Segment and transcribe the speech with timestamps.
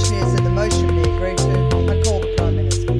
[0.00, 1.50] Commissioner said the motion be agreed to.
[1.92, 2.92] I call the Prime Minister.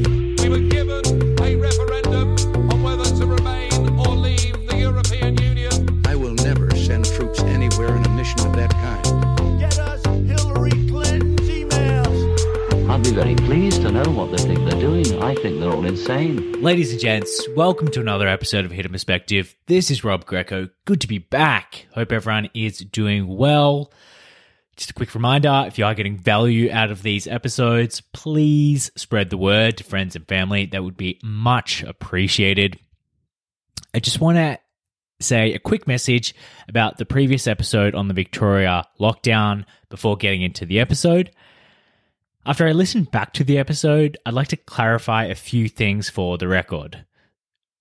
[0.43, 2.37] We were given a referendum
[2.71, 6.03] on whether to remain or leave the European Union.
[6.07, 9.59] I will never send troops anywhere on a mission of that kind.
[9.59, 12.91] Get us Hillary Clinton's emails.
[12.91, 15.23] I'd be very pleased to know what they think they're doing.
[15.23, 16.61] I think they're all insane.
[16.61, 19.57] Ladies and gents, welcome to another episode of Hidden Perspective.
[19.69, 20.69] This is Rob Greco.
[20.85, 21.87] Good to be back.
[21.95, 23.91] Hope everyone is doing well.
[24.81, 29.29] Just a quick reminder if you are getting value out of these episodes, please spread
[29.29, 30.65] the word to friends and family.
[30.65, 32.79] That would be much appreciated.
[33.93, 34.59] I just want to
[35.21, 36.35] say a quick message
[36.67, 41.31] about the previous episode on the Victoria lockdown before getting into the episode.
[42.47, 46.39] After I listened back to the episode, I'd like to clarify a few things for
[46.39, 47.05] the record.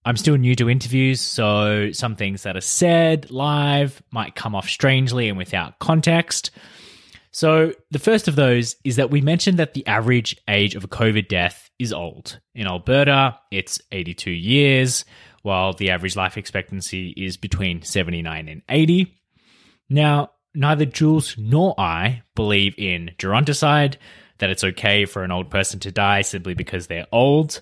[0.04, 4.68] I'm still new to interviews, so some things that are said live might come off
[4.68, 6.52] strangely and without context.
[7.32, 10.88] So, the first of those is that we mentioned that the average age of a
[10.88, 12.40] COVID death is old.
[12.56, 15.06] In Alberta, it's 82 years,
[15.44, 19.16] while the average life expectancy is between 79 and 80.
[19.90, 23.98] Now, neither Jules nor I believe in geronticide,
[24.40, 27.62] that it's okay for an old person to die simply because they're old.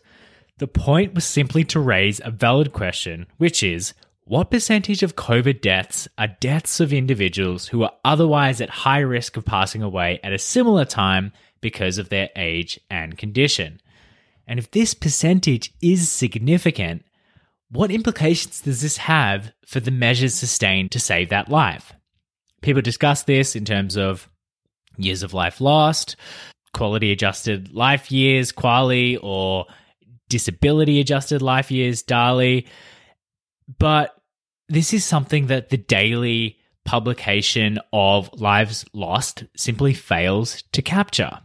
[0.59, 3.93] The point was simply to raise a valid question, which is
[4.27, 9.37] what percentage of COVID deaths are deaths of individuals who are otherwise at high risk
[9.37, 13.79] of passing away at a similar time because of their age and condition?
[14.45, 17.05] And if this percentage is significant,
[17.71, 21.93] what implications does this have for the measures sustained to save that life?
[22.61, 24.29] People discuss this in terms of
[24.97, 26.17] years of life lost,
[26.73, 29.67] quality adjusted life years, QALY, or
[30.27, 32.67] disability adjusted life years, DALY.
[33.79, 34.16] But
[34.69, 41.39] this is something that the daily publication of Lives Lost simply fails to capture.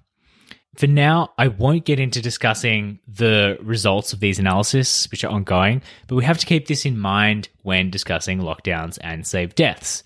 [0.77, 5.83] For now, I won't get into discussing the results of these analyses, which are ongoing,
[6.07, 10.03] but we have to keep this in mind when discussing lockdowns and saved deaths.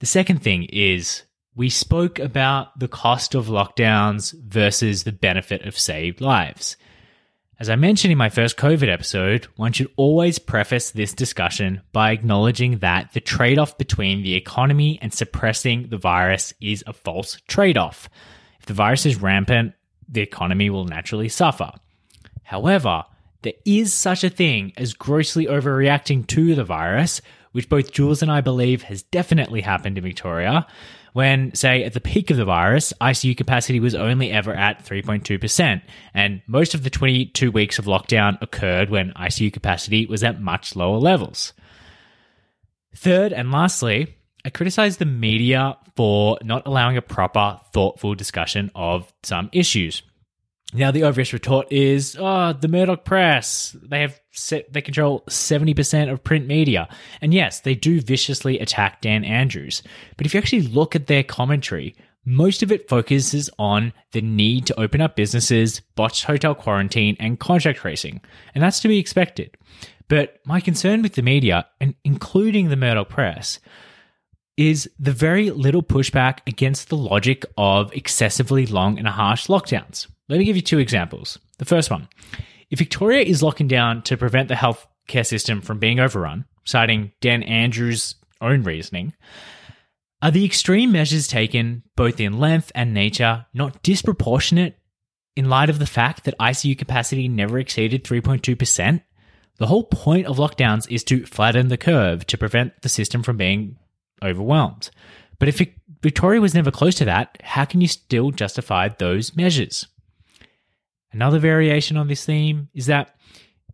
[0.00, 1.22] The second thing is
[1.54, 6.76] we spoke about the cost of lockdowns versus the benefit of saved lives.
[7.62, 12.10] As I mentioned in my first COVID episode, one should always preface this discussion by
[12.10, 17.40] acknowledging that the trade off between the economy and suppressing the virus is a false
[17.46, 18.08] trade off.
[18.58, 19.74] If the virus is rampant,
[20.08, 21.70] the economy will naturally suffer.
[22.42, 23.04] However,
[23.42, 27.20] there is such a thing as grossly overreacting to the virus,
[27.52, 30.66] which both Jules and I believe has definitely happened in Victoria,
[31.12, 35.82] when, say, at the peak of the virus, ICU capacity was only ever at 3.2%,
[36.14, 40.74] and most of the 22 weeks of lockdown occurred when ICU capacity was at much
[40.74, 41.52] lower levels.
[42.94, 49.12] Third and lastly, I criticize the media for not allowing a proper, thoughtful discussion of
[49.22, 50.02] some issues.
[50.74, 56.10] Now, the obvious retort is, oh, the Murdoch press, they have set, they control 70%
[56.10, 56.88] of print media.
[57.20, 59.82] And yes, they do viciously attack Dan Andrews.
[60.16, 61.94] But if you actually look at their commentary,
[62.24, 67.38] most of it focuses on the need to open up businesses, botched hotel quarantine, and
[67.38, 68.20] contract tracing.
[68.54, 69.56] And that's to be expected.
[70.08, 73.58] But my concern with the media, and including the Murdoch press,
[74.56, 80.06] is the very little pushback against the logic of excessively long and harsh lockdowns.
[80.32, 81.38] Let me give you two examples.
[81.58, 82.08] The first one
[82.70, 87.42] if Victoria is locking down to prevent the healthcare system from being overrun, citing Dan
[87.42, 89.12] Andrews' own reasoning,
[90.22, 94.78] are the extreme measures taken, both in length and nature, not disproportionate
[95.36, 99.02] in light of the fact that ICU capacity never exceeded 3.2%?
[99.58, 103.36] The whole point of lockdowns is to flatten the curve to prevent the system from
[103.36, 103.76] being
[104.24, 104.88] overwhelmed.
[105.38, 105.60] But if
[106.00, 109.86] Victoria was never close to that, how can you still justify those measures?
[111.12, 113.14] Another variation on this theme is that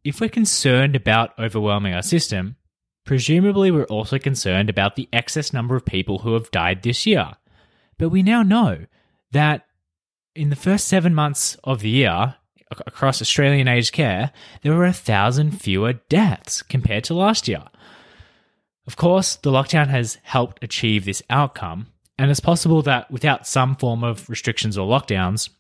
[0.05, 2.57] if we're concerned about overwhelming our system,
[3.05, 7.33] presumably we're also concerned about the excess number of people who have died this year.
[7.97, 8.87] But we now know
[9.33, 9.67] that
[10.35, 12.37] in the first seven months of the year,
[12.87, 14.31] across Australian aged care,
[14.63, 17.65] there were a thousand fewer deaths compared to last year.
[18.87, 21.89] Of course, the lockdown has helped achieve this outcome,
[22.19, 25.51] and it's possible that without some form of restrictions or lockdowns,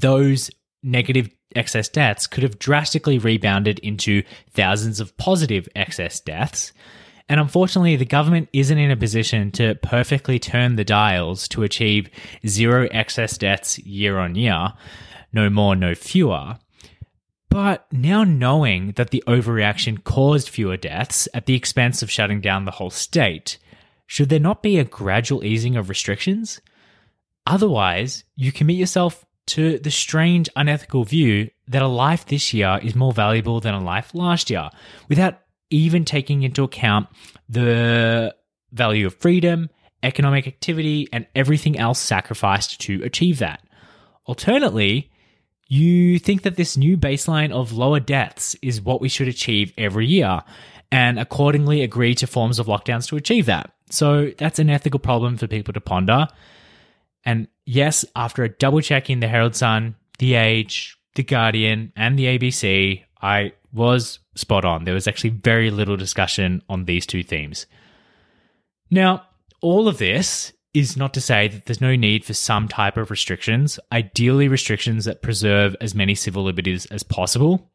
[0.00, 0.50] those
[0.82, 6.72] negative excess deaths could have drastically rebounded into thousands of positive excess deaths.
[7.28, 12.08] And unfortunately, the government isn't in a position to perfectly turn the dials to achieve
[12.46, 14.74] zero excess deaths year on year,
[15.32, 16.58] no more, no fewer.
[17.48, 22.64] But now knowing that the overreaction caused fewer deaths at the expense of shutting down
[22.64, 23.58] the whole state,
[24.06, 26.60] should there not be a gradual easing of restrictions?
[27.44, 32.94] Otherwise, you commit yourself to the strange, unethical view that a life this year is
[32.94, 34.70] more valuable than a life last year
[35.08, 35.38] without
[35.70, 37.08] even taking into account
[37.48, 38.34] the
[38.72, 39.70] value of freedom,
[40.02, 43.62] economic activity, and everything else sacrificed to achieve that.
[44.26, 45.10] Alternately,
[45.68, 50.06] you think that this new baseline of lower deaths is what we should achieve every
[50.06, 50.42] year,
[50.92, 53.72] and accordingly agree to forms of lockdowns to achieve that.
[53.90, 56.28] So that's an ethical problem for people to ponder.
[57.26, 63.02] And yes, after double checking the Herald Sun, The Age, The Guardian, and the ABC,
[63.20, 64.84] I was spot on.
[64.84, 67.66] There was actually very little discussion on these two themes.
[68.90, 69.26] Now,
[69.60, 73.10] all of this is not to say that there's no need for some type of
[73.10, 77.70] restrictions, ideally, restrictions that preserve as many civil liberties as possible.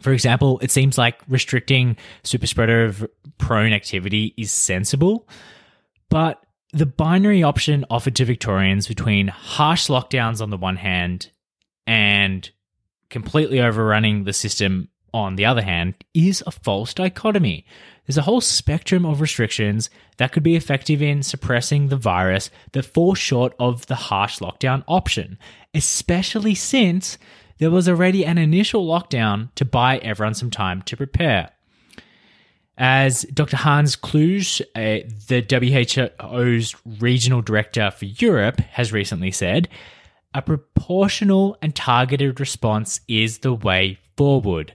[0.00, 2.94] For example, it seems like restricting super spreader
[3.38, 5.26] prone activity is sensible,
[6.10, 11.30] but the binary option offered to Victorians between harsh lockdowns on the one hand
[11.86, 12.50] and
[13.08, 17.64] completely overrunning the system on the other hand is a false dichotomy.
[18.06, 19.88] There's a whole spectrum of restrictions
[20.18, 24.84] that could be effective in suppressing the virus that fall short of the harsh lockdown
[24.86, 25.38] option,
[25.72, 27.16] especially since
[27.58, 31.50] there was already an initial lockdown to buy everyone some time to prepare.
[32.80, 33.56] As Dr.
[33.56, 35.42] Hans Kluge, uh, the
[36.20, 39.68] WHO's regional director for Europe, has recently said,
[40.32, 44.74] a proportional and targeted response is the way forward.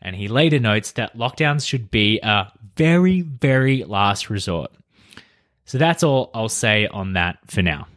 [0.00, 4.70] And he later notes that lockdowns should be a very, very last resort.
[5.64, 7.88] So that's all I'll say on that for now.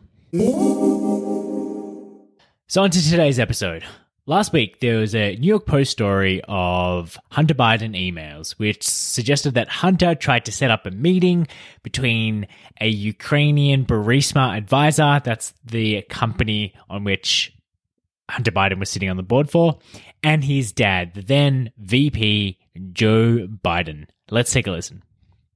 [2.70, 3.84] So, on to today's episode.
[4.30, 9.54] Last week, there was a New York Post story of Hunter Biden emails, which suggested
[9.54, 11.48] that Hunter tried to set up a meeting
[11.82, 12.46] between
[12.82, 17.56] a Ukrainian Burisma advisor, that's the company on which
[18.30, 19.80] Hunter Biden was sitting on the board for,
[20.22, 22.60] and his dad, the then VP
[22.92, 24.10] Joe Biden.
[24.30, 25.04] Let's take a listen.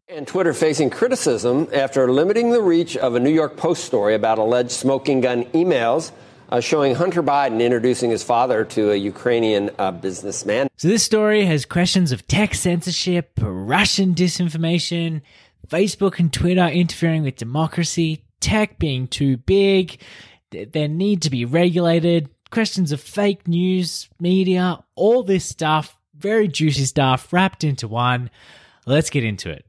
[0.08, 4.40] And Twitter facing criticism after limiting the reach of a New York Post story about
[4.40, 6.14] alleged smoking gun emails
[6.60, 10.68] showing Hunter Biden introducing his father to a Ukrainian uh, businessman.
[10.76, 15.22] So, this story has questions of tech censorship, Russian disinformation,
[15.68, 20.02] Facebook and Twitter interfering with democracy, tech being too big,
[20.52, 26.86] there need to be regulated, questions of fake news, media, all this stuff, very juicy
[26.86, 28.30] stuff wrapped into one.
[28.86, 29.66] Let's get into it.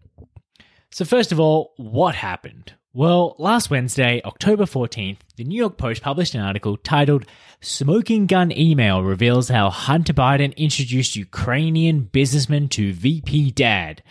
[0.90, 2.74] So, first of all, what happened?
[2.94, 7.24] Well, last Wednesday, October 14th, the New York Post published an article titled
[7.62, 14.02] Smoking Gun Email Reveals How Hunter Biden Introduced Ukrainian Businessman to VP Dad.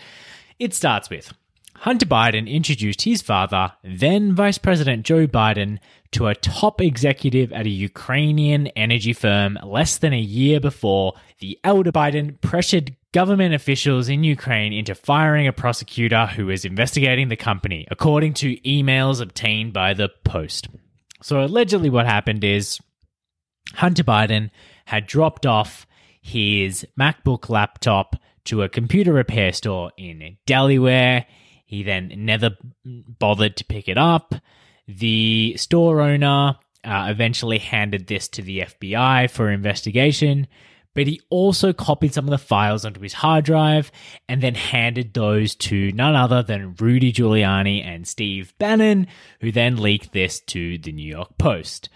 [0.57, 1.31] It starts with
[1.75, 5.77] Hunter Biden introduced his father, then Vice President Joe Biden,
[6.13, 11.59] to a top executive at a Ukrainian energy firm less than a year before the
[11.63, 17.35] elder Biden pressured government officials in Ukraine into firing a prosecutor who is investigating the
[17.35, 20.69] company, according to emails obtained by the Post.
[21.21, 22.79] So, allegedly, what happened is
[23.73, 24.49] Hunter Biden
[24.85, 25.85] had dropped off
[26.21, 28.15] his MacBook laptop
[28.45, 31.25] to a computer repair store in Delaware.
[31.65, 32.51] He then never
[32.85, 34.33] bothered to pick it up.
[34.87, 40.47] The store owner uh, eventually handed this to the FBI for investigation
[40.93, 43.91] but he also copied some of the files onto his hard drive
[44.27, 49.07] and then handed those to none other than Rudy Giuliani and Steve Bannon,
[49.39, 51.89] who then leaked this to the New York Post.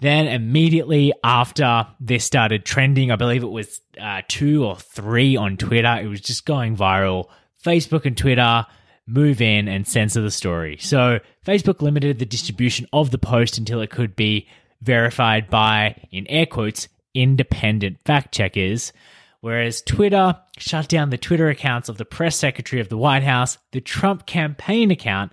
[0.00, 5.58] Then, immediately after this started trending, I believe it was uh, two or three on
[5.58, 7.26] Twitter, it was just going viral.
[7.62, 8.64] Facebook and Twitter
[9.06, 10.78] move in and censor the story.
[10.78, 14.48] So, Facebook limited the distribution of the post until it could be
[14.80, 18.92] verified by, in air quotes, independent fact checkers,
[19.40, 23.58] whereas Twitter shut down the Twitter accounts of the press secretary of the White House,
[23.72, 25.32] the Trump campaign account,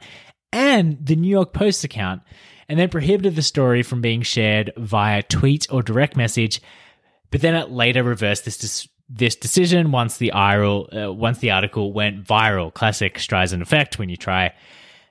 [0.52, 2.22] and the New York Post account,
[2.70, 6.62] and then prohibited the story from being shared via tweet or direct message.
[7.32, 11.94] But then it later reversed this this decision once the viral, uh, once the article
[11.94, 12.74] went viral.
[12.74, 14.54] Classic Streisand effect when you try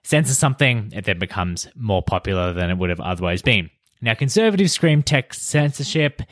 [0.02, 3.70] censor something, it then becomes more popular than it would have otherwise been.
[4.02, 6.22] Now, conservatives scream tech censorship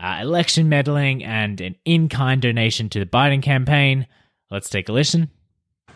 [0.00, 4.06] uh, election meddling, and an in kind donation to the Biden campaign.
[4.50, 5.30] Let's take a listen.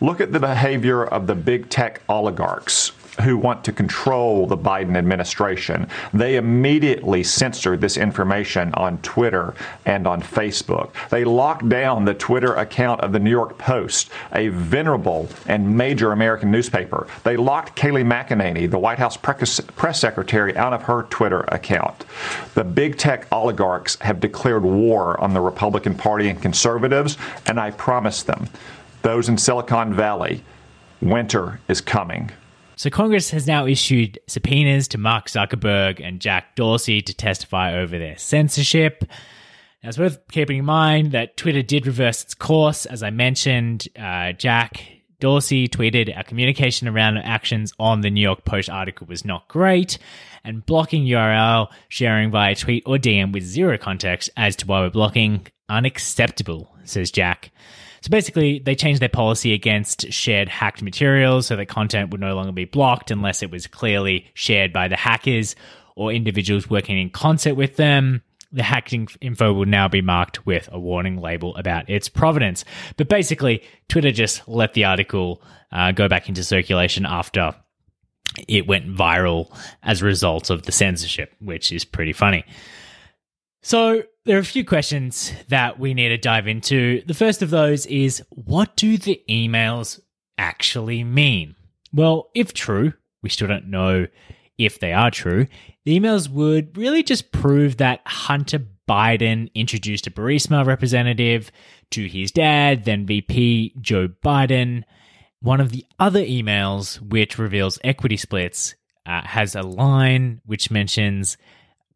[0.01, 2.91] Look at the behavior of the big tech oligarchs.
[3.21, 5.87] Who want to control the Biden administration.
[6.13, 9.53] They immediately censored this information on Twitter
[9.85, 10.91] and on Facebook.
[11.09, 16.11] They locked down the Twitter account of the New York Post, a venerable and major
[16.11, 17.07] American newspaper.
[17.23, 22.05] They locked Kayleigh McEnany, the White House press secretary, out of her Twitter account.
[22.53, 27.71] The big tech oligarchs have declared war on the Republican Party and conservatives, and I
[27.71, 28.47] promise them,
[29.01, 30.43] those in Silicon Valley,
[31.01, 32.31] winter is coming.
[32.77, 37.97] So Congress has now issued subpoenas to Mark Zuckerberg and Jack Dorsey to testify over
[37.97, 39.05] their censorship.
[39.81, 42.85] Now, it's worth keeping in mind that Twitter did reverse its course.
[42.85, 44.83] As I mentioned, uh, Jack
[45.21, 49.97] Dorsey tweeted, Our communication around actions on the New York Post article was not great,
[50.43, 54.89] and blocking URL sharing via tweet or DM with zero context as to why we're
[54.89, 57.51] blocking, unacceptable, says Jack.
[58.05, 62.35] So basically, they changed their policy against shared hacked materials so that content would no
[62.35, 65.55] longer be blocked unless it was clearly shared by the hackers
[65.95, 68.21] or individuals working in concert with them.
[68.51, 72.63] The hacking info will now be marked with a warning label about its provenance.
[72.95, 77.55] But basically, Twitter just let the article uh, go back into circulation after
[78.47, 82.45] it went viral as a result of the censorship, which is pretty funny.
[83.65, 87.01] So, there are a few questions that we need to dive into.
[87.07, 89.99] The first of those is what do the emails
[90.37, 91.55] actually mean?
[91.91, 92.93] Well, if true,
[93.23, 94.05] we still don't know
[94.59, 95.47] if they are true.
[95.83, 101.51] The emails would really just prove that Hunter Biden introduced a Burisma representative
[101.89, 104.83] to his dad, then VP Joe Biden.
[105.41, 108.75] One of the other emails, which reveals equity splits,
[109.07, 111.37] uh, has a line which mentions,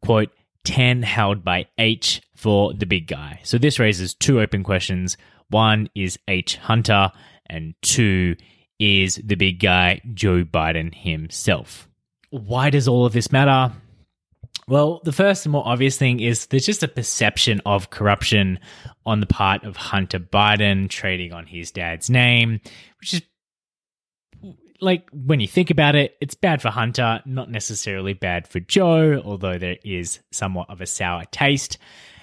[0.02, 0.32] quote,
[0.64, 3.40] 10 held by H for the big guy.
[3.44, 5.16] So this raises two open questions.
[5.48, 7.10] One is H Hunter,
[7.46, 8.36] and two
[8.78, 11.88] is the big guy, Joe Biden himself.
[12.30, 13.74] Why does all of this matter?
[14.68, 18.60] Well, the first and more obvious thing is there's just a perception of corruption
[19.04, 22.60] on the part of Hunter Biden trading on his dad's name,
[23.00, 23.22] which is
[24.80, 29.20] like when you think about it, it's bad for Hunter, not necessarily bad for Joe,
[29.24, 31.78] although there is somewhat of a sour taste.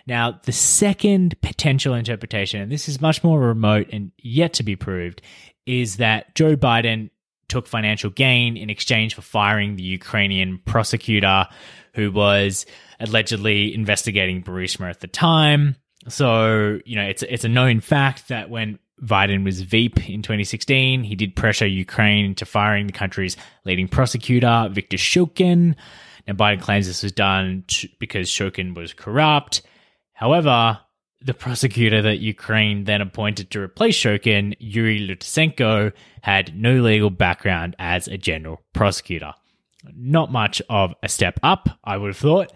[0.07, 4.75] Now, the second potential interpretation, and this is much more remote and yet to be
[4.75, 5.21] proved,
[5.65, 7.09] is that Joe Biden
[7.49, 11.47] took financial gain in exchange for firing the Ukrainian prosecutor
[11.93, 12.65] who was
[12.99, 15.75] allegedly investigating Burisma at the time.
[16.07, 21.03] So, you know, it's it's a known fact that when Biden was Veep in 2016.
[21.03, 25.75] He did pressure Ukraine into firing the country's leading prosecutor, Viktor Shokin.
[26.27, 27.63] Now, Biden claims this was done
[27.99, 29.61] because Shokin was corrupt.
[30.13, 30.79] However,
[31.21, 37.75] the prosecutor that Ukraine then appointed to replace Shokin, Yuri Lutsenko, had no legal background
[37.79, 39.33] as a general prosecutor.
[39.95, 42.51] Not much of a step up, I would have thought.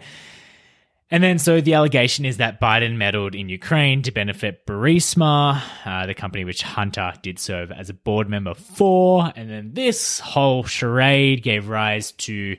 [1.12, 6.06] And then, so the allegation is that Biden meddled in Ukraine to benefit Burisma, uh,
[6.06, 9.30] the company which Hunter did serve as a board member for.
[9.36, 12.56] And then this whole charade gave rise to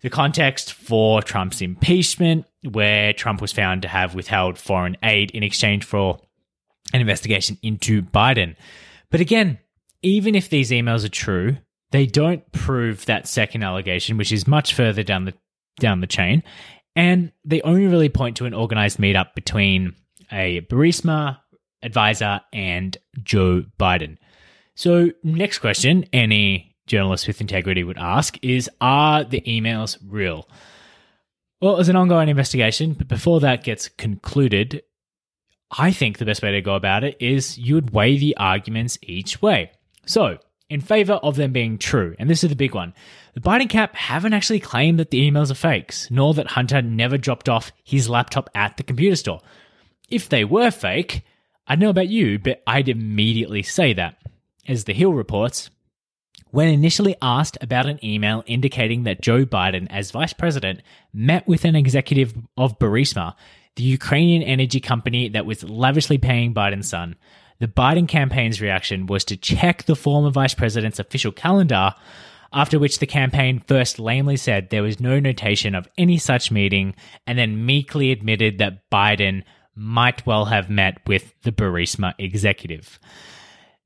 [0.00, 5.44] the context for Trump's impeachment, where Trump was found to have withheld foreign aid in
[5.44, 6.18] exchange for
[6.92, 8.56] an investigation into Biden.
[9.08, 9.60] But again,
[10.02, 11.58] even if these emails are true,
[11.92, 15.34] they don't prove that second allegation, which is much further down the
[15.78, 16.42] down the chain.
[16.96, 19.94] And they only really point to an organized meetup between
[20.32, 21.38] a Burisma
[21.82, 24.18] advisor and Joe Biden.
[24.74, 30.48] So, next question any journalist with integrity would ask is Are the emails real?
[31.60, 34.82] Well, as an ongoing investigation, but before that gets concluded,
[35.76, 38.98] I think the best way to go about it is you would weigh the arguments
[39.02, 39.72] each way.
[40.06, 40.38] So,
[40.70, 42.94] in favor of them being true, and this is the big one.
[43.34, 47.16] The Biden cap haven't actually claimed that the emails are fakes, nor that Hunter never
[47.16, 49.40] dropped off his laptop at the computer store.
[50.10, 51.22] If they were fake,
[51.66, 54.16] I know about you, but I'd immediately say that.
[54.66, 55.70] As The Hill reports,
[56.50, 60.80] when initially asked about an email indicating that Joe Biden, as vice president,
[61.12, 63.34] met with an executive of Burisma,
[63.76, 67.16] the Ukrainian energy company that was lavishly paying Biden's son,
[67.60, 71.94] the Biden campaign's reaction was to check the former vice president's official calendar,
[72.52, 76.94] after which the campaign first lamely said there was no notation of any such meeting,
[77.26, 79.42] and then meekly admitted that Biden
[79.74, 82.98] might well have met with the Burisma executive.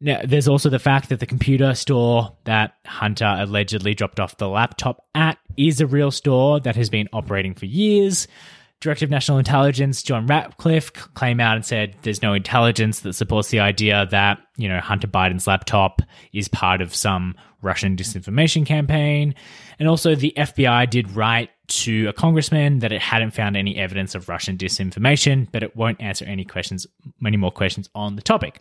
[0.00, 4.48] Now, there's also the fact that the computer store that Hunter allegedly dropped off the
[4.48, 8.26] laptop at is a real store that has been operating for years.
[8.82, 13.50] Director of National Intelligence John Ratcliffe came out and said there's no intelligence that supports
[13.50, 19.36] the idea that, you know, Hunter Biden's laptop is part of some Russian disinformation campaign.
[19.78, 24.16] And also the FBI did write to a congressman that it hadn't found any evidence
[24.16, 26.84] of Russian disinformation, but it won't answer any questions,
[27.20, 28.60] many more questions on the topic.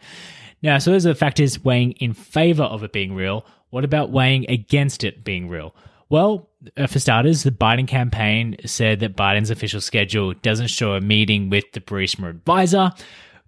[0.62, 3.44] Now, so those are the factors weighing in favor of it being real.
[3.72, 5.74] What about weighing against it being real?
[6.12, 6.50] Well,
[6.90, 11.72] for starters, the Biden campaign said that Biden's official schedule doesn't show a meeting with
[11.72, 12.92] the Burisma advisor.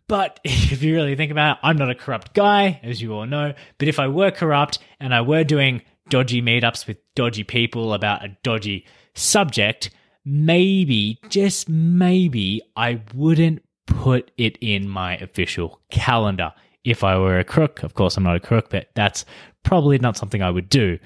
[0.07, 3.25] But if you really think about it, I'm not a corrupt guy, as you all
[3.25, 3.53] know.
[3.77, 8.23] But if I were corrupt and I were doing dodgy meetups with dodgy people about
[8.23, 9.89] a dodgy subject,
[10.23, 16.53] maybe, just maybe, I wouldn't put it in my official calendar.
[16.85, 19.25] If I were a crook, of course, I'm not a crook, but that's
[19.63, 20.97] probably not something I would do.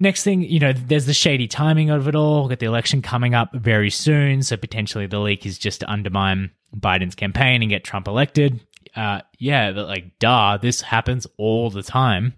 [0.00, 2.42] Next thing, you know, there's the shady timing of it all.
[2.42, 5.90] We've got the election coming up very soon, so potentially the leak is just to
[5.90, 8.60] undermine Biden's campaign and get Trump elected.
[8.94, 12.34] Uh, yeah, like, duh, this happens all the time.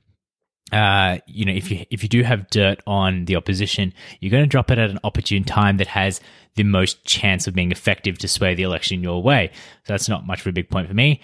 [0.73, 4.45] Uh, you know, if you if you do have dirt on the opposition, you're going
[4.45, 6.21] to drop it at an opportune time that has
[6.55, 9.51] the most chance of being effective to sway the election your way.
[9.85, 11.21] So that's not much of a big point for me.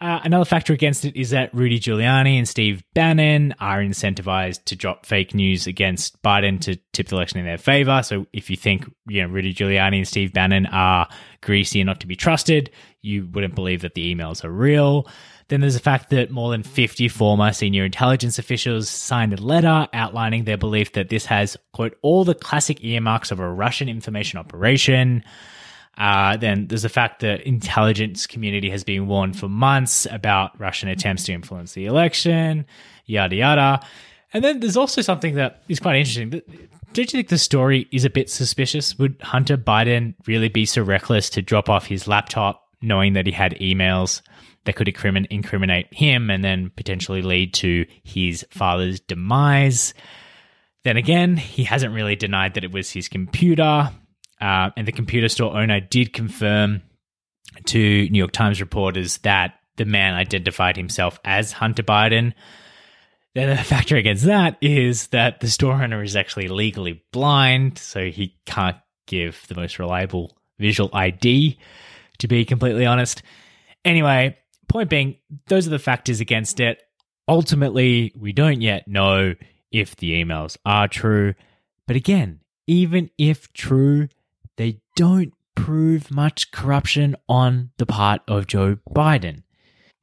[0.00, 4.76] Uh, another factor against it is that Rudy Giuliani and Steve Bannon are incentivized to
[4.76, 8.02] drop fake news against Biden to tip the election in their favor.
[8.02, 11.06] So if you think, you know, Rudy Giuliani and Steve Bannon are
[11.42, 12.70] greasy and not to be trusted,
[13.02, 15.06] you wouldn't believe that the emails are real.
[15.48, 19.86] Then there's the fact that more than 50 former senior intelligence officials signed a letter
[19.92, 24.38] outlining their belief that this has, quote, all the classic earmarks of a Russian information
[24.38, 25.24] operation.
[25.98, 30.88] Uh, then there's the fact that intelligence community has been warned for months about Russian
[30.88, 32.64] attempts to influence the election,
[33.06, 33.80] yada yada.
[34.32, 36.30] And then there's also something that is quite interesting.
[36.92, 38.98] Don't you think the story is a bit suspicious?
[38.98, 43.32] Would Hunter Biden really be so reckless to drop off his laptop knowing that he
[43.32, 44.22] had emails
[44.64, 49.94] that could incriminate him and then potentially lead to his father's demise?
[50.84, 53.90] Then again, he hasn't really denied that it was his computer.
[54.40, 56.82] Uh, and the computer store owner did confirm
[57.66, 62.32] to New York Times reporters that the man identified himself as Hunter Biden.
[63.34, 68.10] Then the factor against that is that the store owner is actually legally blind, so
[68.10, 71.58] he can't give the most reliable visual ID,
[72.18, 73.22] to be completely honest.
[73.84, 74.36] Anyway,
[74.68, 75.16] point being,
[75.48, 76.82] those are the factors against it.
[77.26, 79.34] Ultimately, we don't yet know
[79.70, 81.34] if the emails are true.
[81.86, 84.08] But again, even if true,
[84.60, 89.42] they don't prove much corruption on the part of Joe Biden.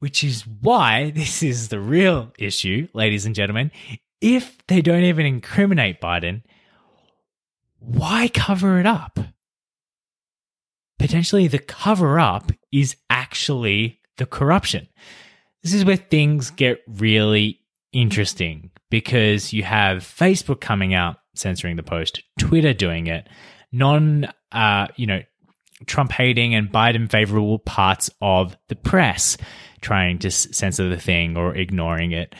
[0.00, 3.70] Which is why this is the real issue, ladies and gentlemen.
[4.20, 6.42] If they don't even incriminate Biden,
[7.78, 9.20] why cover it up?
[10.98, 14.88] Potentially, the cover up is actually the corruption.
[15.62, 17.60] This is where things get really
[17.92, 23.28] interesting because you have Facebook coming out censoring the post, Twitter doing it,
[23.72, 25.22] non, uh, you know,
[25.86, 29.36] Trump hating and Biden favorable parts of the press
[29.80, 32.34] trying to censor the thing or ignoring it.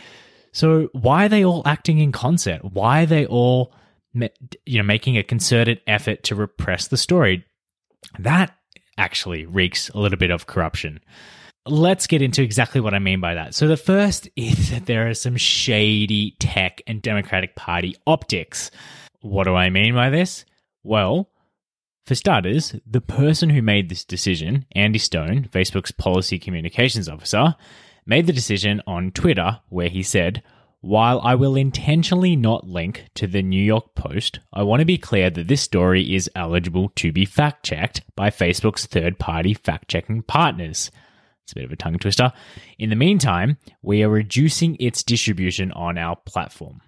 [0.52, 2.64] So why are they all acting in concert?
[2.64, 3.72] Why are they all,
[4.12, 7.44] you know, making a concerted effort to repress the story?
[8.18, 8.56] That
[8.96, 11.00] actually reeks a little bit of corruption.
[11.66, 13.54] Let's get into exactly what I mean by that.
[13.54, 18.70] So the first is that there are some shady tech and Democratic Party optics.
[19.20, 20.44] What do I mean by this?
[20.82, 21.30] Well,
[22.08, 27.54] for starters, the person who made this decision, Andy Stone, Facebook's policy communications officer,
[28.06, 30.42] made the decision on Twitter where he said,
[30.80, 34.96] While I will intentionally not link to the New York Post, I want to be
[34.96, 39.88] clear that this story is eligible to be fact checked by Facebook's third party fact
[39.88, 40.90] checking partners.
[41.44, 42.32] It's a bit of a tongue twister.
[42.78, 46.80] In the meantime, we are reducing its distribution on our platform.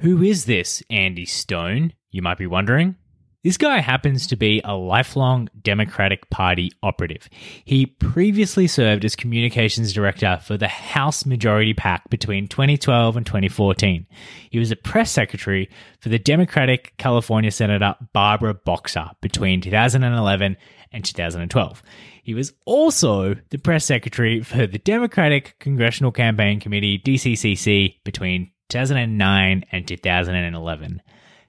[0.00, 1.92] Who is this Andy Stone?
[2.16, 2.96] You might be wondering.
[3.44, 7.28] This guy happens to be a lifelong Democratic Party operative.
[7.62, 14.06] He previously served as communications director for the House Majority PAC between 2012 and 2014.
[14.48, 15.68] He was a press secretary
[16.00, 20.56] for the Democratic California Senator Barbara Boxer between 2011
[20.92, 21.82] and 2012.
[22.22, 29.66] He was also the press secretary for the Democratic Congressional Campaign Committee, DCCC, between 2009
[29.70, 31.02] and 2011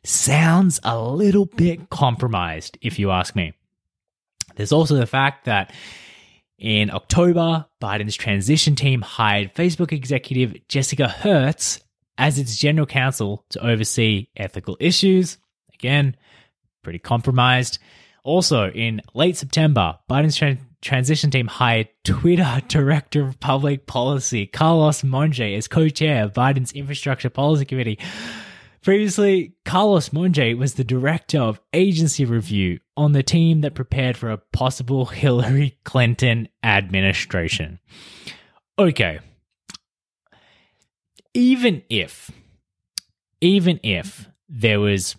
[0.03, 3.53] sounds a little bit compromised, if you ask me.
[4.55, 5.73] There's also the fact that
[6.57, 11.79] in October, Biden's transition team hired Facebook executive Jessica Hertz
[12.17, 15.37] as its general counsel to oversee ethical issues.
[15.75, 16.15] Again,
[16.83, 17.77] pretty compromised.
[18.23, 25.01] Also, in late September, Biden's tran transition team hired Twitter Director of Public Policy Carlos
[25.01, 27.99] Monje as co-chair of Biden's Infrastructure Policy Committee.
[28.81, 34.29] Previously, Carlos Monje was the director of agency review on the team that prepared for
[34.29, 37.79] a possible Hillary Clinton administration.
[38.79, 39.19] Okay.
[41.33, 42.31] Even if,
[43.41, 45.15] even if there was,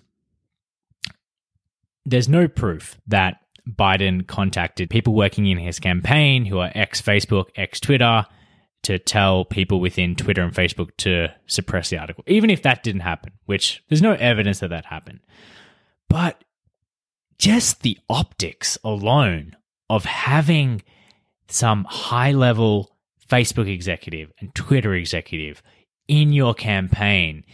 [2.07, 7.47] there's no proof that Biden contacted people working in his campaign who are ex Facebook,
[7.55, 8.27] ex Twitter,
[8.83, 13.01] to tell people within Twitter and Facebook to suppress the article, even if that didn't
[13.01, 15.21] happen, which there's no evidence that that happened.
[16.09, 16.43] But
[17.39, 19.57] just the optics alone
[19.91, 20.83] of having
[21.49, 22.97] some high level
[23.29, 25.63] Facebook executive and Twitter executive
[26.07, 27.45] in your campaign,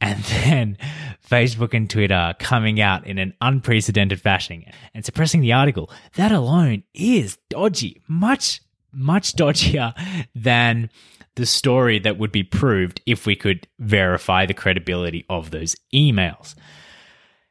[0.00, 0.78] and then
[1.26, 4.64] Facebook and Twitter coming out in an unprecedented fashion
[4.94, 8.60] and suppressing the article, that alone is dodgy, much
[8.92, 9.94] much dodgier
[10.34, 10.90] than
[11.36, 16.54] the story that would be proved if we could verify the credibility of those emails.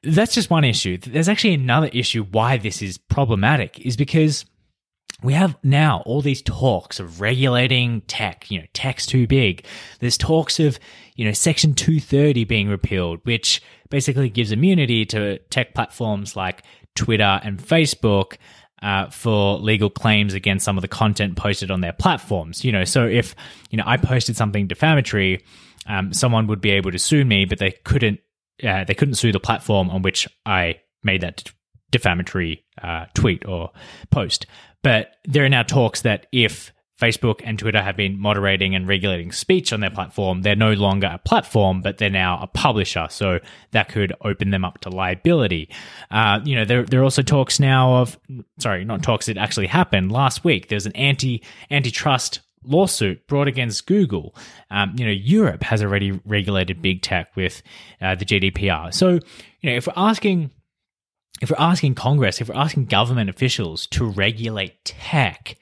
[0.04, 0.98] That's just one issue.
[0.98, 4.46] There's actually another issue why this is problematic is because
[5.24, 9.66] we have now all these talks of regulating tech, you know, tech's too big.
[10.00, 10.80] There's talks of,
[11.16, 16.64] you know, Section 230 being repealed, which basically gives immunity to tech platforms like
[16.96, 18.38] Twitter and Facebook
[18.82, 22.64] uh, for legal claims against some of the content posted on their platforms.
[22.64, 23.36] You know, so if
[23.70, 25.44] you know I posted something defamatory,
[25.88, 28.20] um, someone would be able to sue me, but they couldn't.
[28.64, 31.52] Uh, they couldn't sue the platform on which I made that
[31.90, 33.72] defamatory uh, tweet or
[34.12, 34.46] post.
[34.84, 39.32] But there are now talks that if Facebook and Twitter have been moderating and regulating
[39.32, 40.44] speech on their platform.
[40.44, 43.08] They're no longer a platform, but they're now a publisher.
[43.10, 43.40] So
[43.72, 45.70] that could open them up to liability.
[46.12, 48.20] Uh, you know, there, there are also talks now of,
[48.60, 50.70] sorry, not talks, it actually happened last week.
[50.70, 54.36] There's an anti antitrust lawsuit brought against Google.
[54.70, 57.64] Um, you know, Europe has already regulated big tech with
[58.00, 58.94] uh, the GDPR.
[58.94, 59.20] So,
[59.62, 60.52] you know, if we're asking,
[61.42, 65.58] if we're asking Congress, if we're asking government officials to regulate tech,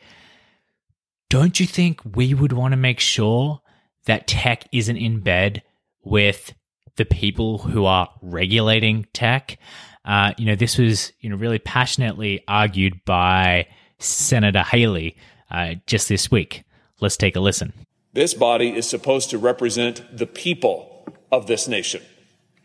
[1.29, 3.61] don't you think we would want to make sure
[4.05, 5.61] that tech isn't in bed
[6.03, 6.53] with
[6.95, 9.59] the people who are regulating tech?
[10.03, 13.67] Uh, you know, this was you know really passionately argued by
[13.99, 15.15] Senator Hawley
[15.51, 16.63] uh, just this week.
[16.99, 17.73] Let's take a listen.
[18.13, 22.01] This body is supposed to represent the people of this nation.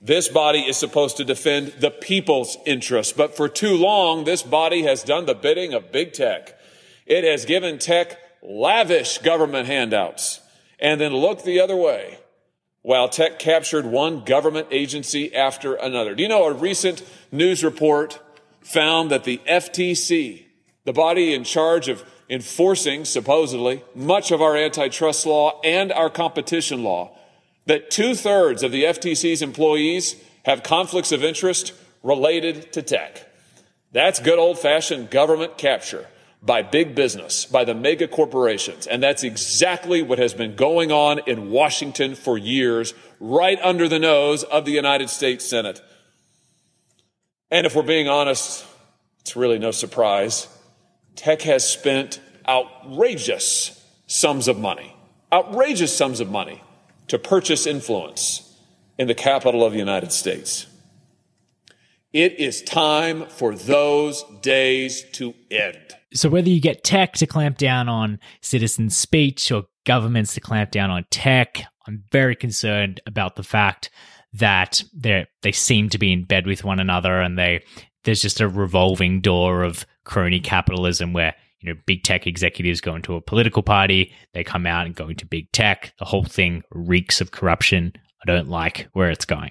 [0.00, 3.12] This body is supposed to defend the people's interests.
[3.12, 6.58] But for too long, this body has done the bidding of big tech.
[7.06, 10.40] It has given tech lavish government handouts
[10.78, 12.18] and then look the other way
[12.82, 16.14] while tech captured one government agency after another.
[16.14, 17.02] Do you know a recent
[17.32, 18.20] news report
[18.60, 20.44] found that the FTC,
[20.84, 26.84] the body in charge of enforcing supposedly much of our antitrust law and our competition
[26.84, 27.16] law,
[27.64, 33.30] that two thirds of the FTC's employees have conflicts of interest related to tech.
[33.92, 36.06] That's good old fashioned government capture
[36.44, 38.86] by big business, by the mega corporations.
[38.86, 43.98] And that's exactly what has been going on in Washington for years, right under the
[43.98, 45.80] nose of the United States Senate.
[47.50, 48.66] And if we're being honest,
[49.20, 50.48] it's really no surprise.
[51.16, 54.94] Tech has spent outrageous sums of money,
[55.32, 56.62] outrageous sums of money
[57.08, 58.54] to purchase influence
[58.98, 60.66] in the capital of the United States.
[62.12, 65.96] It is time for those days to end.
[66.14, 70.70] So, whether you get tech to clamp down on citizen speech or governments to clamp
[70.70, 73.90] down on tech, I'm very concerned about the fact
[74.32, 77.64] that they they seem to be in bed with one another, and they
[78.04, 82.94] there's just a revolving door of crony capitalism where you know big tech executives go
[82.94, 85.92] into a political party, they come out and go into big tech.
[85.98, 87.92] The whole thing reeks of corruption.
[88.22, 89.50] I don't like where it's going.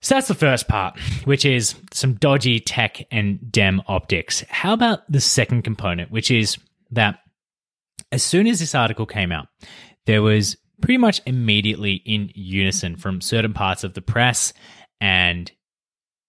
[0.00, 4.44] So that's the first part, which is some dodgy tech and dem optics.
[4.48, 6.56] How about the second component, which is
[6.92, 7.18] that
[8.12, 9.48] as soon as this article came out,
[10.06, 14.52] there was pretty much immediately in unison from certain parts of the press
[15.00, 15.50] and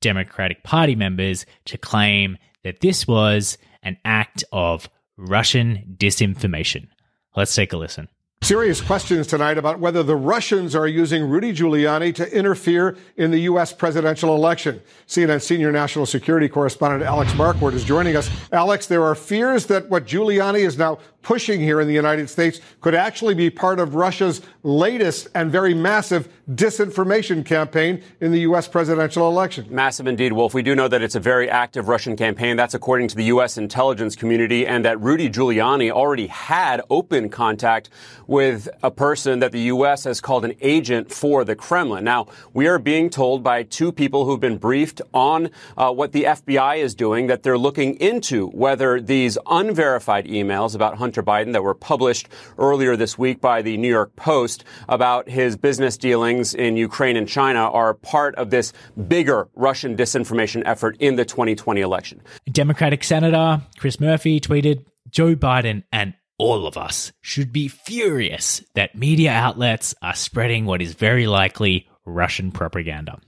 [0.01, 6.87] Democratic Party members to claim that this was an act of Russian disinformation.
[7.35, 8.07] Let's take a listen.
[8.41, 13.39] Serious questions tonight about whether the Russians are using Rudy Giuliani to interfere in the
[13.41, 13.73] U.S.
[13.73, 14.81] presidential election.
[15.07, 18.29] CNN senior national security correspondent Alex Marquardt is joining us.
[18.53, 22.59] Alex, there are fears that what Giuliani is now pushing here in the United States
[22.81, 28.67] could actually be part of Russia's latest and very massive disinformation campaign in the U.S.
[28.67, 29.67] presidential election.
[29.69, 30.53] Massive indeed, Wolf.
[30.53, 32.57] We do know that it's a very active Russian campaign.
[32.57, 33.57] That's according to the U.S.
[33.57, 37.89] intelligence community, and that Rudy Giuliani already had open contact
[38.25, 40.05] with a person that the U.S.
[40.05, 42.03] has called an agent for the Kremlin.
[42.03, 46.23] Now, we are being told by two people who've been briefed on uh, what the
[46.23, 51.63] FBI is doing that they're looking into whether these unverified emails about Hunter Biden that
[51.63, 56.77] were published earlier this week by the New York Post about his business dealings in
[56.77, 58.73] Ukraine and China are part of this
[59.07, 62.21] bigger Russian disinformation effort in the 2020 election.
[62.51, 68.93] Democratic Senator Chris Murphy tweeted Joe Biden and all of us should be furious that
[68.93, 73.19] media outlets are spreading what is very likely Russian propaganda.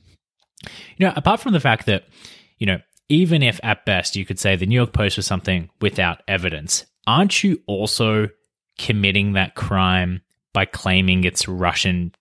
[0.98, 2.04] You know, apart from the fact that,
[2.60, 2.78] you know,
[3.10, 6.86] even if at best you could say the New York Post was something without evidence,
[7.08, 8.30] aren't you also
[8.78, 10.22] committing that crime
[10.54, 12.14] by claiming it's Russian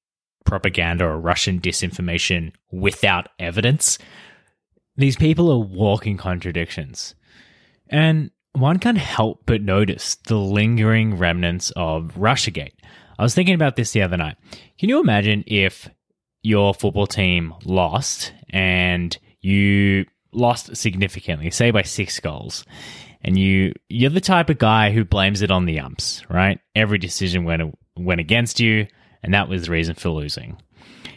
[0.44, 3.98] propaganda or Russian disinformation without evidence?
[4.96, 7.14] These people are walking contradictions.
[7.88, 12.74] And one can't help but notice the lingering remnants of Russiagate.
[13.18, 14.36] I was thinking about this the other night.
[14.78, 15.88] Can you imagine if
[16.42, 22.64] your football team lost and you lost significantly, say by six goals,
[23.22, 26.60] and you you're the type of guy who blames it on the umps, right?
[26.74, 28.86] Every decision went went against you,
[29.22, 30.60] and that was the reason for losing.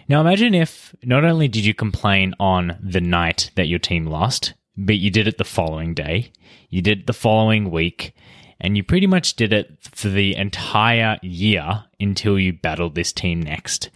[0.09, 4.53] Now imagine if not only did you complain on the night that your team lost,
[4.75, 6.31] but you did it the following day,
[6.69, 8.13] you did it the following week,
[8.59, 13.41] and you pretty much did it for the entire year until you battled this team
[13.41, 13.89] next.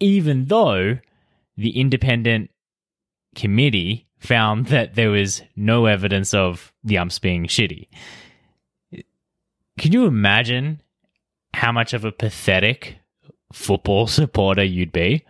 [0.00, 0.98] Even though
[1.56, 2.50] the independent
[3.34, 7.88] committee found that there was no evidence of the umps being shitty.
[9.78, 10.82] Can you imagine
[11.54, 12.98] how much of a pathetic
[13.52, 15.24] football supporter you'd be?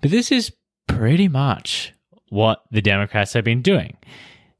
[0.00, 0.52] But this is
[0.86, 1.92] pretty much
[2.28, 3.96] what the Democrats have been doing.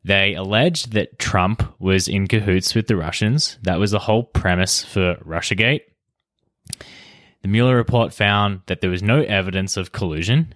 [0.05, 3.59] They alleged that Trump was in cahoots with the Russians.
[3.63, 5.83] That was the whole premise for Russiagate.
[7.43, 10.55] The Mueller report found that there was no evidence of collusion.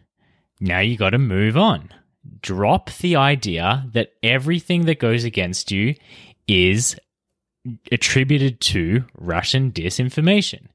[0.60, 1.90] Now you got to move on.
[2.40, 5.94] Drop the idea that everything that goes against you
[6.46, 6.96] is
[7.90, 10.68] attributed to Russian disinformation.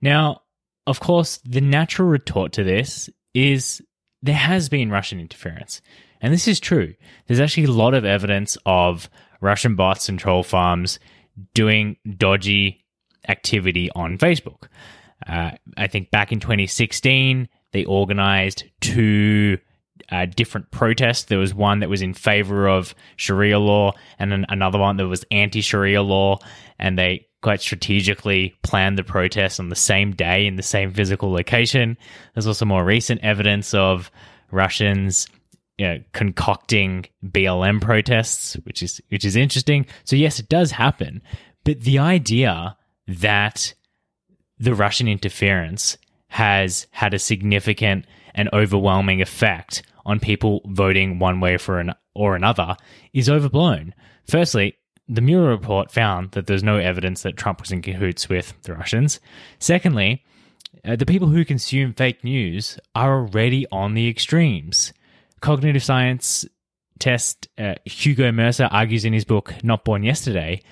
[0.00, 0.42] Now,
[0.86, 3.82] of course, the natural retort to this is
[4.22, 5.80] there has been Russian interference.
[6.20, 6.94] And this is true.
[7.26, 10.98] There's actually a lot of evidence of Russian bots and troll farms
[11.54, 12.84] doing dodgy
[13.28, 14.68] activity on Facebook.
[15.26, 19.58] Uh, I think back in 2016, they organized two
[20.10, 21.24] uh, different protests.
[21.24, 25.08] There was one that was in favor of Sharia law, and then another one that
[25.08, 26.38] was anti Sharia law.
[26.78, 31.30] And they quite strategically planned the protests on the same day in the same physical
[31.30, 31.96] location.
[32.34, 34.10] There's also more recent evidence of
[34.50, 35.26] Russians
[35.78, 39.86] you know, concocting BLM protests, which is which is interesting.
[40.04, 41.22] So yes, it does happen,
[41.64, 43.74] but the idea that
[44.58, 51.58] the Russian interference has had a significant and overwhelming effect on people voting one way
[51.58, 52.76] for an or another
[53.12, 53.92] is overblown.
[54.26, 58.54] Firstly, the Mueller report found that there's no evidence that Trump was in cahoots with
[58.62, 59.20] the Russians.
[59.58, 60.24] Secondly,
[60.84, 64.92] uh, the people who consume fake news are already on the extremes.
[65.40, 66.46] Cognitive science
[66.98, 70.62] test uh, Hugo Mercier argues in his book Not Born Yesterday,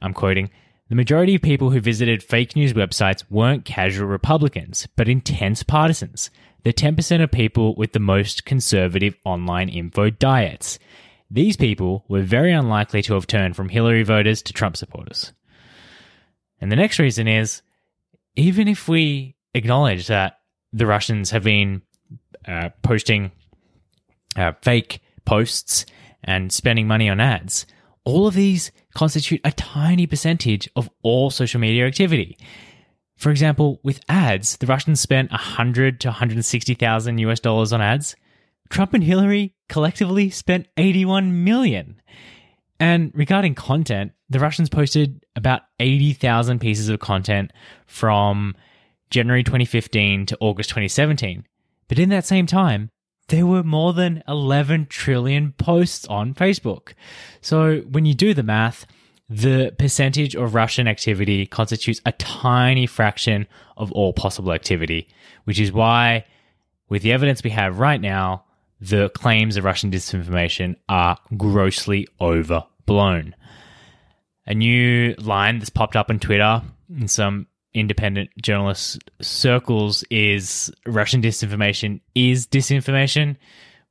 [0.00, 0.50] I'm quoting,
[0.88, 6.30] the majority of people who visited fake news websites weren't casual Republicans, but intense partisans.
[6.66, 10.80] The 10% of people with the most conservative online info diets.
[11.30, 15.32] These people were very unlikely to have turned from Hillary voters to Trump supporters.
[16.60, 17.62] And the next reason is
[18.34, 20.40] even if we acknowledge that
[20.72, 21.82] the Russians have been
[22.48, 23.30] uh, posting
[24.34, 25.86] uh, fake posts
[26.24, 27.64] and spending money on ads,
[28.02, 32.36] all of these constitute a tiny percentage of all social media activity.
[33.16, 38.14] For example, with ads, the Russians spent 100 to 160,000 US dollars on ads.
[38.68, 42.00] Trump and Hillary collectively spent 81 million.
[42.78, 47.52] And regarding content, the Russians posted about 80,000 pieces of content
[47.86, 48.54] from
[49.10, 51.46] January 2015 to August 2017.
[51.88, 52.90] But in that same time,
[53.28, 56.92] there were more than 11 trillion posts on Facebook.
[57.40, 58.86] So when you do the math,
[59.28, 65.08] the percentage of Russian activity constitutes a tiny fraction of all possible activity,
[65.44, 66.24] which is why,
[66.88, 68.44] with the evidence we have right now,
[68.80, 73.34] the claims of Russian disinformation are grossly overblown.
[74.46, 76.62] a new line that's popped up on Twitter
[76.96, 83.36] in some independent journalist circles is Russian disinformation is disinformation,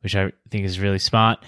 [0.02, 1.44] which I think is really smart.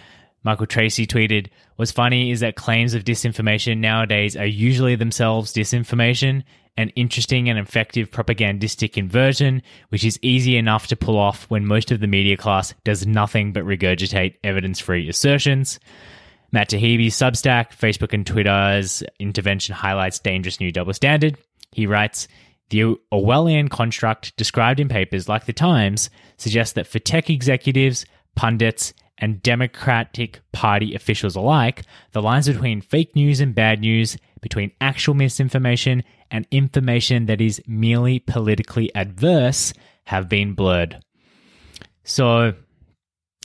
[0.47, 6.41] Michael Tracey tweeted, What's funny is that claims of disinformation nowadays are usually themselves disinformation,
[6.77, 11.91] an interesting and effective propagandistic inversion, which is easy enough to pull off when most
[11.91, 15.81] of the media class does nothing but regurgitate evidence free assertions.
[16.53, 21.38] Matt Taibbi's Substack, Facebook and Twitter's intervention highlights dangerous new double standard.
[21.73, 22.29] He writes,
[22.69, 28.05] the Orwellian construct described in papers like The Times suggests that for tech executives,
[28.36, 34.71] pundits, and Democratic Party officials alike, the lines between fake news and bad news, between
[34.80, 39.73] actual misinformation and information that is merely politically adverse,
[40.06, 40.99] have been blurred.
[42.03, 42.53] So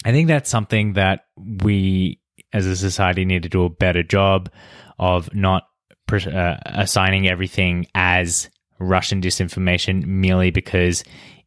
[0.05, 2.21] I think that's something that we
[2.53, 4.51] as a society need to do a better job
[4.99, 5.65] of not
[6.13, 11.05] uh, assigning everything as Russian disinformation merely because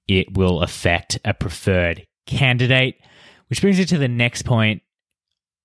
[0.07, 2.95] it will affect a preferred candidate.
[3.47, 4.81] Which brings it to the next point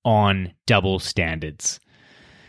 [0.05, 1.81] on double standards.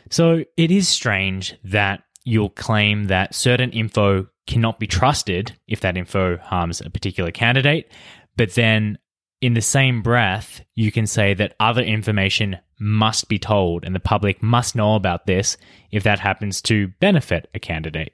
[0.10, 5.98] So it is strange that you'll claim that certain info cannot be trusted if that
[5.98, 7.92] info harms a particular candidate,
[8.36, 8.98] but then
[9.42, 14.00] in the same breath, you can say that other information must be told and the
[14.00, 15.58] public must know about this
[15.92, 18.14] if that happens to benefit a candidate.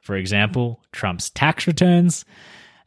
[0.00, 2.24] For example, Trump's tax returns.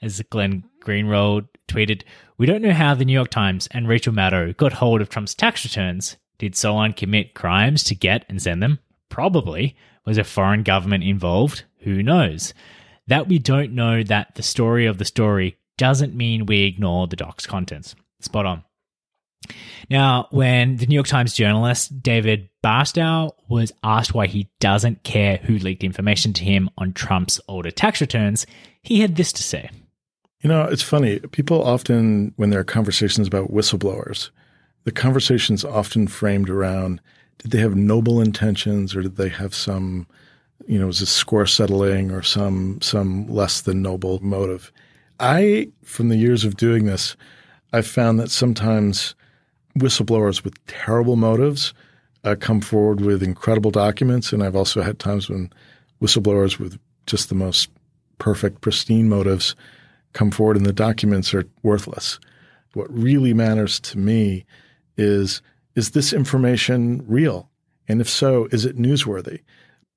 [0.02, 2.04] As Glenn Greenwald tweeted,
[2.39, 5.34] We don't know how the New York Times and Rachel Maddow got hold of Trump's
[5.34, 6.17] tax returns.
[6.38, 8.78] Did someone commit crimes to get and send them?
[9.10, 9.76] Probably.
[10.06, 11.63] Was a foreign government involved?
[11.80, 12.54] Who knows?
[13.08, 17.15] That we don't know that the story of the story doesn't mean we ignore the
[17.15, 17.95] doc's contents.
[18.19, 18.63] Spot on.
[19.89, 25.38] Now, when the New York Times journalist David Barstow was asked why he doesn't care
[25.38, 28.45] who leaked information to him on Trump's older tax returns,
[28.84, 29.71] he had this to say.
[30.41, 31.19] You know, it's funny.
[31.19, 34.30] People often, when there are conversations about whistleblowers,
[34.84, 37.02] the conversation's often framed around
[37.39, 40.08] did they have noble intentions or did they have some,
[40.65, 44.71] you know, was it score settling or some some less than noble motive?
[45.19, 47.15] I, from the years of doing this,
[47.73, 49.13] I've found that sometimes
[49.78, 51.73] whistleblowers with terrible motives
[52.23, 55.52] uh, come forward with incredible documents, and I've also had times when
[56.02, 57.69] whistleblowers with just the most
[58.17, 59.56] perfect, pristine motives
[60.17, 62.19] come forward, and the documents are worthless.
[62.73, 64.45] What really matters to me
[64.97, 65.41] is
[65.75, 67.51] is this information real?
[67.88, 69.41] And if so, is it newsworthy?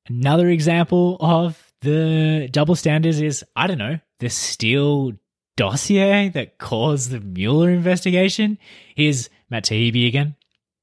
[0.09, 5.13] Another example of the double standards is I don't know, the Steele
[5.57, 8.59] dossier that caused the Mueller investigation.
[8.95, 10.37] Here's Matt Taibbi again.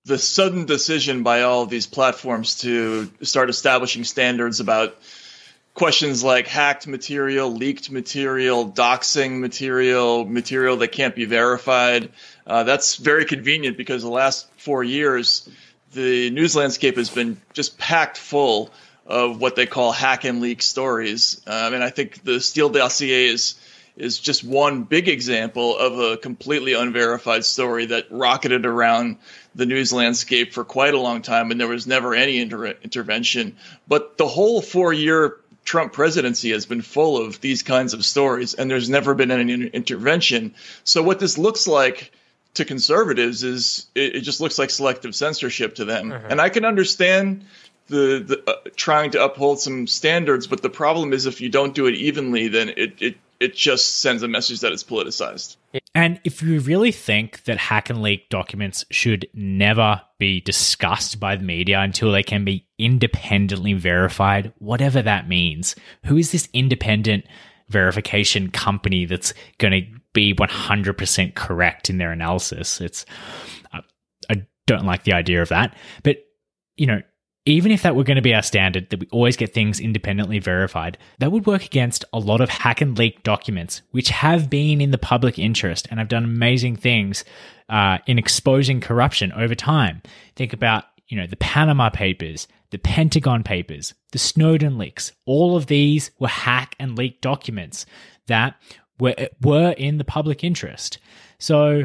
[0.06, 4.98] The sudden decision by all of these platforms to start establishing standards about
[5.78, 12.12] questions like hacked material, leaked material, doxing material, material that can't be verified.
[12.48, 15.48] Uh, that's very convenient because the last four years,
[15.94, 18.72] the news landscape has been just packed full
[19.06, 21.42] of what they call hack and leak stories.
[21.46, 23.56] Um, and I think the Steele dossier is
[23.96, 29.18] is just one big example of a completely unverified story that rocketed around
[29.56, 33.58] the news landscape for quite a long time, and there was never any inter- intervention.
[33.88, 35.38] But the whole four year
[35.68, 39.68] Trump presidency has been full of these kinds of stories, and there's never been any
[39.68, 40.56] intervention.
[40.86, 42.14] So, what this looks like
[42.54, 46.12] to conservatives is it, it just looks like selective censorship to them.
[46.12, 46.32] Mm-hmm.
[46.32, 47.44] And I can understand
[47.88, 51.76] the, the uh, trying to uphold some standards, but the problem is if you don't
[51.76, 55.58] do it evenly, then it, it it just sends a message that it's politicized.
[55.94, 61.36] And if you really think that hack and leak documents should never be discussed by
[61.36, 67.26] the media until they can be independently verified, whatever that means, who is this independent
[67.70, 72.82] verification company that's going to be 100% correct in their analysis?
[72.82, 73.06] It's,
[73.74, 73.82] uh,
[74.30, 75.76] I don't like the idea of that.
[76.04, 76.18] But,
[76.76, 77.02] you know,
[77.48, 80.38] even if that were going to be our standard, that we always get things independently
[80.38, 84.82] verified, that would work against a lot of hack and leak documents, which have been
[84.82, 87.24] in the public interest and have done amazing things
[87.70, 90.02] uh, in exposing corruption over time.
[90.36, 95.14] Think about, you know, the Panama Papers, the Pentagon Papers, the Snowden leaks.
[95.26, 97.86] All of these were hack and leak documents
[98.28, 98.56] that
[99.00, 100.98] were were in the public interest.
[101.40, 101.84] So,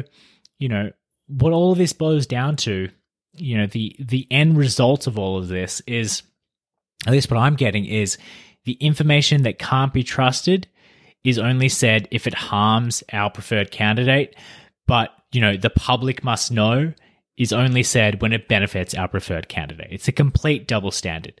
[0.59, 0.91] you know,
[1.27, 2.89] what all of this boils down to
[3.33, 6.23] you know the the end result of all of this is
[7.05, 8.17] at least what i'm getting is
[8.65, 10.67] the information that can't be trusted
[11.23, 14.35] is only said if it harms our preferred candidate
[14.87, 16.93] but you know the public must know
[17.37, 19.87] is only said when it benefits our preferred candidate.
[19.89, 21.39] It's a complete double standard.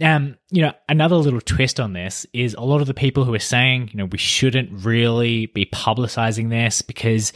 [0.00, 3.34] Um, you know, another little twist on this is a lot of the people who
[3.34, 7.34] are saying, you know, we shouldn't really be publicizing this because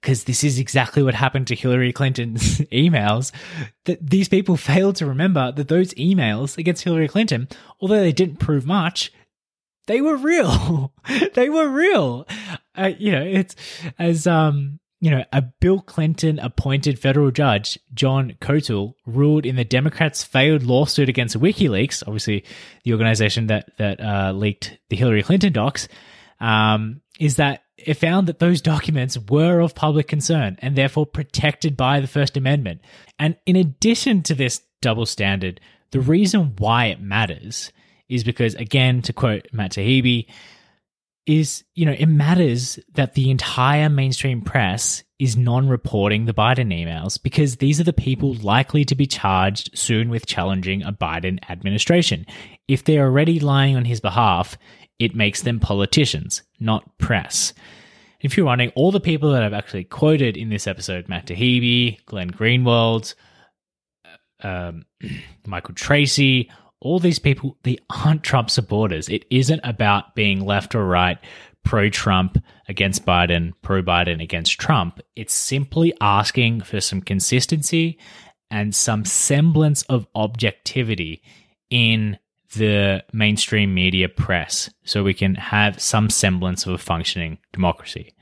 [0.00, 3.32] because this is exactly what happened to Hillary Clinton's emails.
[3.84, 7.48] That these people failed to remember that those emails against Hillary Clinton,
[7.80, 9.12] although they didn't prove much,
[9.86, 10.92] they were real.
[11.34, 12.26] they were real.
[12.74, 13.56] Uh, you know, it's
[13.98, 19.64] as um you know, a Bill Clinton appointed federal judge, John Koeltl, ruled in the
[19.64, 22.44] Democrats' failed lawsuit against WikiLeaks, obviously
[22.84, 25.88] the organization that that uh, leaked the Hillary Clinton docs,
[26.38, 31.76] um, is that it found that those documents were of public concern and therefore protected
[31.76, 32.80] by the First Amendment.
[33.18, 35.60] And in addition to this double standard,
[35.90, 37.72] the reason why it matters
[38.08, 40.26] is because, again, to quote Matt Taibbi,
[41.26, 46.72] is, you know, it matters that the entire mainstream press is non reporting the Biden
[46.74, 51.38] emails because these are the people likely to be charged soon with challenging a Biden
[51.48, 52.26] administration.
[52.68, 54.58] If they're already lying on his behalf,
[55.00, 57.52] it makes them politicians, not press.
[58.20, 62.04] If you're wondering, all the people that I've actually quoted in this episode Matt Taibbi,
[62.04, 63.14] Glenn Greenwald,
[64.42, 64.84] um,
[65.46, 69.08] Michael Tracey, all these people, they aren't Trump supporters.
[69.08, 71.18] It isn't about being left or right,
[71.64, 75.00] pro Trump against Biden, pro Biden against Trump.
[75.16, 77.98] It's simply asking for some consistency
[78.50, 81.22] and some semblance of objectivity
[81.70, 82.18] in
[82.54, 88.14] the mainstream media press so we can have some semblance of a functioning democracy.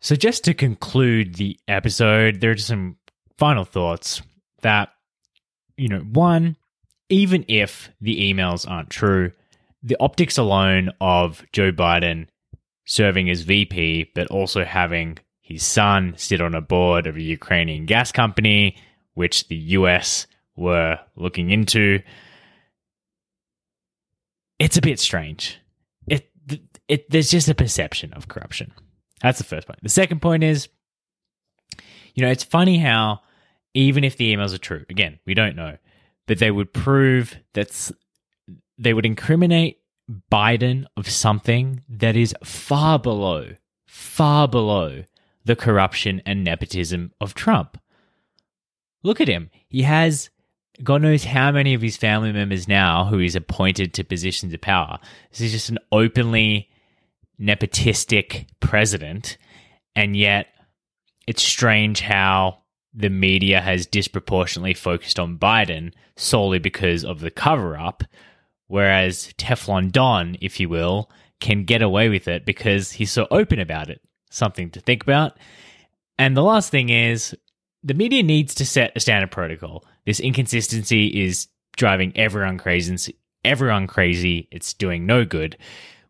[0.00, 2.96] So, just to conclude the episode, there are some
[3.38, 4.20] final thoughts
[4.62, 4.88] that,
[5.76, 6.56] you know, one,
[7.08, 9.32] even if the emails aren't true,
[9.82, 12.26] the optics alone of Joe Biden
[12.84, 17.86] serving as VP, but also having his son sit on a board of a Ukrainian
[17.86, 18.76] gas company,
[19.14, 20.26] which the US
[20.56, 22.00] were looking into,
[24.62, 25.58] it's a bit strange.
[26.06, 26.30] It,
[26.86, 28.72] it, there's just a perception of corruption.
[29.20, 29.80] That's the first point.
[29.82, 30.68] The second point is,
[32.14, 33.20] you know, it's funny how
[33.74, 35.78] even if the emails are true, again, we don't know,
[36.26, 37.90] but they would prove that
[38.78, 39.78] they would incriminate
[40.30, 43.54] Biden of something that is far below,
[43.86, 45.04] far below
[45.44, 47.80] the corruption and nepotism of Trump.
[49.02, 49.50] Look at him.
[49.68, 50.30] He has
[50.82, 54.60] God knows how many of his family members now who he's appointed to positions of
[54.60, 54.98] power.
[55.30, 56.70] This is just an openly
[57.40, 59.36] nepotistic president.
[59.94, 60.48] And yet,
[61.26, 62.58] it's strange how
[62.94, 68.04] the media has disproportionately focused on Biden solely because of the cover up,
[68.66, 71.10] whereas Teflon Don, if you will,
[71.40, 74.00] can get away with it because he's so open about it.
[74.30, 75.36] Something to think about.
[76.18, 77.36] And the last thing is
[77.82, 79.84] the media needs to set a standard protocol.
[80.06, 83.16] This inconsistency is driving everyone crazy.
[83.44, 84.48] Everyone crazy.
[84.50, 85.56] It's doing no good.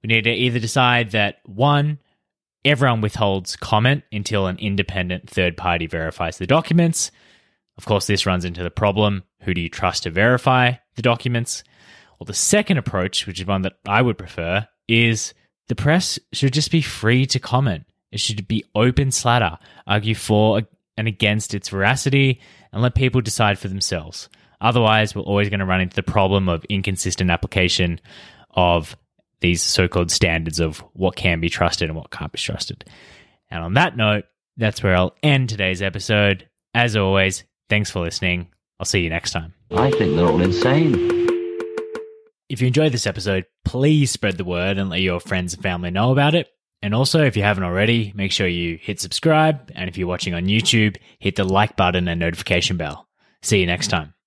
[0.03, 1.99] We need to either decide that one,
[2.65, 7.11] Everyone withholds comment until an independent third party verifies the documents.
[7.77, 11.65] Of course, this runs into the problem who do you trust to verify the documents?
[12.19, 15.35] Well, the second approach, which is one that I would prefer, is
[15.67, 17.85] the press should just be free to comment.
[18.13, 20.63] It should be open slatter, argue for
[20.97, 22.41] and against its veracity,
[22.73, 24.29] and let people decide for themselves.
[24.61, 28.01] Otherwise, we're always going to run into the problem of inconsistent application
[28.53, 28.97] of
[29.41, 32.89] these so called standards of what can be trusted and what can't be trusted.
[33.51, 34.25] And on that note,
[34.57, 36.49] that's where I'll end today's episode.
[36.75, 38.49] As always, thanks for listening.
[38.79, 39.53] I'll see you next time.
[39.73, 40.95] I think they're all insane.
[42.49, 45.91] If you enjoyed this episode, please spread the word and let your friends and family
[45.91, 46.49] know about it.
[46.83, 49.71] And also, if you haven't already, make sure you hit subscribe.
[49.75, 53.07] And if you're watching on YouTube, hit the like button and notification bell.
[53.41, 54.15] See you next time.